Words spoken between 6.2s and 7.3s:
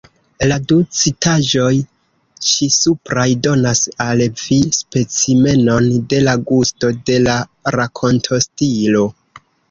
la gusto de